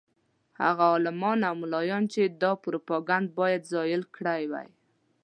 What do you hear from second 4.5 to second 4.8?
وای.